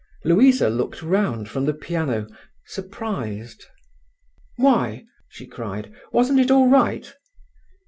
Louisa 0.25 0.67
looked 0.67 1.03
round 1.03 1.47
from 1.47 1.65
the 1.65 1.75
piano, 1.75 2.25
surprised. 2.65 3.65
"Why," 4.55 5.05
she 5.29 5.45
cried, 5.45 5.93
"wasn't 6.11 6.39
it 6.39 6.49
all 6.49 6.67
right?" 6.67 7.13